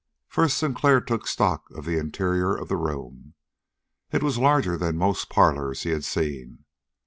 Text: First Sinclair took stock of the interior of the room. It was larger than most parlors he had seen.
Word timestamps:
First 0.27 0.57
Sinclair 0.57 0.99
took 0.99 1.27
stock 1.27 1.69
of 1.69 1.85
the 1.85 1.99
interior 1.99 2.55
of 2.57 2.69
the 2.69 2.75
room. 2.75 3.35
It 4.11 4.23
was 4.23 4.39
larger 4.39 4.75
than 4.75 4.97
most 4.97 5.29
parlors 5.29 5.83
he 5.83 5.91
had 5.91 6.03
seen. 6.05 6.65